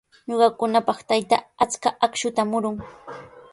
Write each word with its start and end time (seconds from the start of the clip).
Ñuqakunapaq 0.29 0.99
taytaa 1.09 1.43
achka 1.63 1.89
akshuta 2.05 2.41
murun. 2.51 2.77